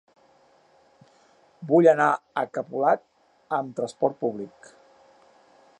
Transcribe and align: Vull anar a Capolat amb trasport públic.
Vull 1.73 1.89
anar 1.91 2.09
a 2.43 2.45
Capolat 2.57 3.05
amb 3.61 3.77
trasport 3.81 4.19
públic. 4.25 4.73